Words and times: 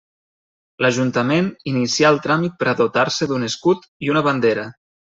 L'Ajuntament 0.85 1.51
inicià 1.73 2.13
el 2.15 2.19
tràmit 2.25 2.57
per 2.65 2.71
a 2.73 2.75
dotar-se 2.83 3.31
d'un 3.33 3.49
escut 3.53 3.89
i 4.09 4.15
una 4.17 4.29
bandera. 4.31 4.69